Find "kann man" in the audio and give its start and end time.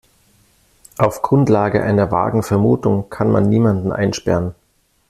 3.11-3.47